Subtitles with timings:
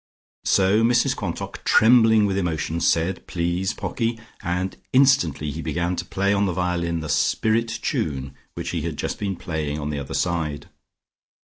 [0.45, 6.33] So Mrs Quantock, trembling with emotion, said "Please, Pocky," and instantly he began to play
[6.33, 10.15] on the violin the spirit tune which he had just been playing on the other
[10.15, 10.69] side.